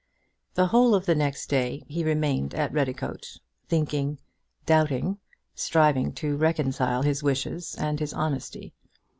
The 0.55 0.65
whole 0.65 0.95
of 0.95 1.05
the 1.05 1.13
next 1.13 1.45
day 1.45 1.83
he 1.87 2.03
remained 2.03 2.55
at 2.55 2.73
Redicote, 2.73 3.37
thinking, 3.67 4.17
doubting, 4.65 5.19
striving 5.53 6.11
to 6.13 6.37
reconcile 6.37 7.03
his 7.03 7.21
wishes 7.21 7.75
and 7.75 7.99
his 7.99 8.11
honesty. 8.11 8.73